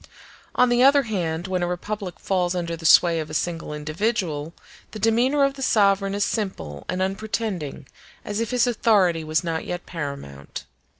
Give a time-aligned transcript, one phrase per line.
[0.55, 4.51] On the other hand, when a republic falls under the sway of a single individual,
[4.93, 7.85] the demeanor of the sovereign is simple and unpretending,
[8.25, 10.65] as if his authority was not yet paramount.